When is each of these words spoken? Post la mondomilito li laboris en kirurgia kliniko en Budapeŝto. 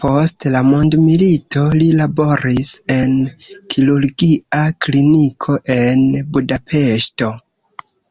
Post 0.00 0.42
la 0.54 0.60
mondomilito 0.70 1.62
li 1.82 1.86
laboris 2.00 2.74
en 2.96 3.16
kirurgia 3.76 4.62
kliniko 4.88 5.60
en 5.80 6.08
Budapeŝto. 6.36 7.36